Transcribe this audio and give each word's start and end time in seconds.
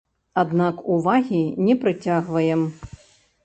Аднак 0.43 0.79
увагі 0.95 1.43
не 1.67 1.77
прыцягваем. 1.87 2.69